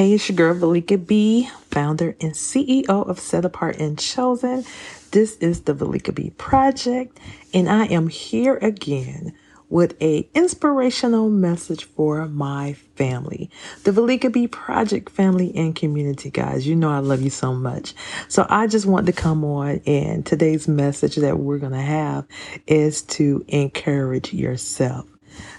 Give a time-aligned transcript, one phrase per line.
[0.00, 4.64] Hey, it's your girl Velika B, founder and CEO of Set Apart and Chosen.
[5.10, 7.20] This is the Valika B Project,
[7.52, 9.34] and I am here again
[9.68, 13.50] with a inspirational message for my family,
[13.84, 16.66] the Valika B Project family and community, guys.
[16.66, 17.92] You know I love you so much.
[18.28, 22.26] So I just want to come on, and today's message that we're to have
[22.66, 25.06] is to encourage yourself.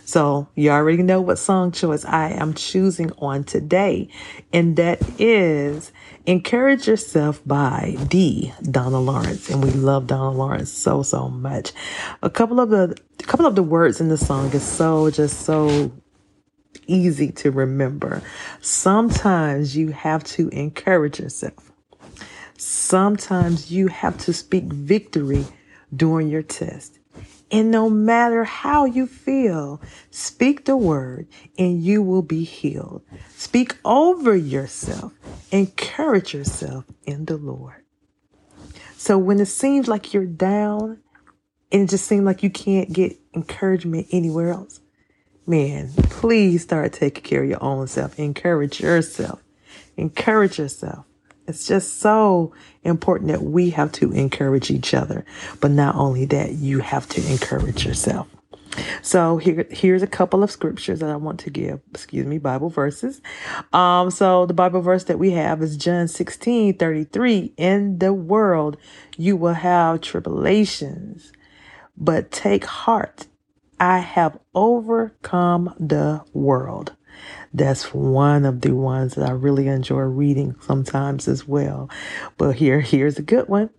[0.05, 4.09] So you already know what song choice I am choosing on today.
[4.51, 5.91] And that is
[6.25, 8.53] Encourage Yourself by D.
[8.61, 9.49] Donald Lawrence.
[9.49, 11.71] And we love Donald Lawrence so, so much.
[12.21, 15.41] A couple of the a couple of the words in the song is so just
[15.41, 15.91] so
[16.87, 18.21] easy to remember.
[18.61, 21.71] Sometimes you have to encourage yourself.
[22.57, 25.45] Sometimes you have to speak victory
[25.95, 26.99] during your test.
[27.51, 33.03] And no matter how you feel, speak the word and you will be healed.
[33.29, 35.13] Speak over yourself.
[35.51, 37.83] Encourage yourself in the Lord.
[38.95, 40.99] So when it seems like you're down
[41.71, 44.79] and it just seems like you can't get encouragement anywhere else,
[45.45, 48.17] man, please start taking care of your own self.
[48.17, 49.41] Encourage yourself.
[49.97, 51.05] Encourage yourself.
[51.47, 52.53] It's just so
[52.83, 55.25] important that we have to encourage each other.
[55.59, 58.27] But not only that, you have to encourage yourself.
[59.01, 61.81] So here, here's a couple of scriptures that I want to give.
[61.91, 63.21] Excuse me, Bible verses.
[63.73, 67.53] Um, so the Bible verse that we have is John 16, 33.
[67.57, 68.77] In the world
[69.17, 71.33] you will have tribulations,
[71.97, 73.27] but take heart.
[73.79, 76.95] I have overcome the world.
[77.53, 81.89] That's one of the ones that I really enjoy reading sometimes as well.
[82.37, 83.69] But here, here's a good one.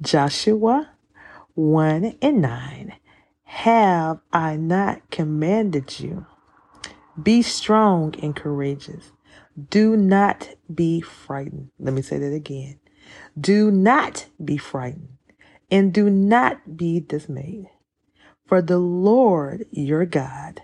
[0.00, 0.90] Joshua
[1.54, 2.94] 1 and 9.
[3.44, 6.26] Have I not commanded you?
[7.22, 9.12] Be strong and courageous.
[9.70, 11.70] Do not be frightened.
[11.78, 12.80] Let me say that again.
[13.38, 15.16] Do not be frightened
[15.70, 17.70] and do not be dismayed.
[18.46, 20.62] For the Lord your God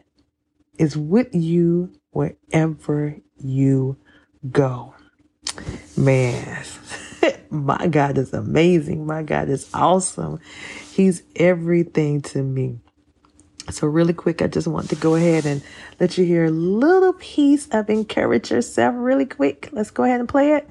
[0.79, 3.97] is with you wherever you
[4.51, 4.95] go.
[5.97, 6.65] Man,
[7.51, 9.07] my God is amazing.
[9.07, 10.41] My God is awesome.
[10.93, 12.79] He's everything to me.
[13.71, 15.63] So, really quick, I just want to go ahead and
[16.01, 19.69] let you hear a little piece of Encourage Yourself, really quick.
[19.73, 20.69] Let's go ahead and play it.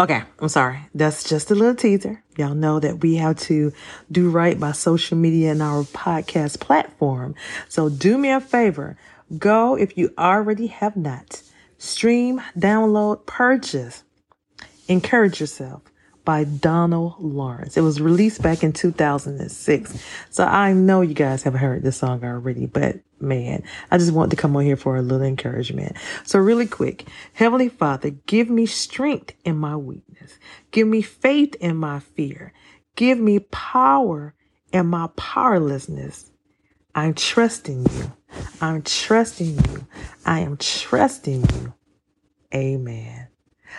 [0.00, 0.80] Okay, I'm sorry.
[0.92, 2.24] That's just a little teaser.
[2.36, 3.72] Y'all know that we have to
[4.10, 7.36] do right by social media and our podcast platform.
[7.68, 8.96] So do me a favor.
[9.38, 11.42] Go if you already have not.
[11.78, 14.02] Stream, download, purchase.
[14.88, 15.82] Encourage yourself
[16.30, 17.76] by Donald Lawrence.
[17.76, 20.04] It was released back in 2006.
[20.30, 24.30] So I know you guys have heard this song already, but man, I just want
[24.30, 25.96] to come on here for a little encouragement.
[26.22, 30.38] So really quick, Heavenly Father, give me strength in my weakness.
[30.70, 32.52] Give me faith in my fear.
[32.94, 34.32] Give me power
[34.72, 36.30] in my powerlessness.
[36.94, 38.12] I'm trusting you.
[38.60, 39.86] I'm trusting you.
[40.24, 41.74] I am trusting you.
[42.54, 43.26] Amen.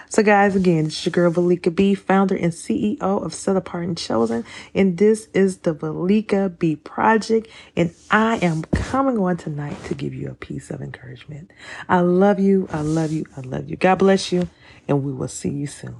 [0.09, 3.97] So, guys, again, it's your girl Velika B, founder and CEO of Set Apart and
[3.97, 4.43] Chosen.
[4.73, 7.47] And this is the Valika B Project.
[7.75, 11.51] And I am coming on tonight to give you a piece of encouragement.
[11.87, 12.67] I love you.
[12.71, 13.25] I love you.
[13.35, 13.77] I love you.
[13.77, 14.49] God bless you.
[14.87, 15.95] And we will see you soon.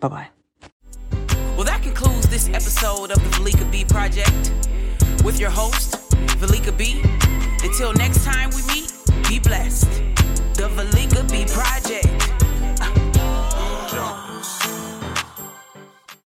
[0.00, 0.28] Bye bye.
[1.56, 4.52] Well, that concludes this episode of the Valika B Project
[5.24, 5.94] with your host,
[6.38, 7.02] Valika B.
[7.62, 8.92] Until next time we meet,
[9.28, 10.15] be blessed.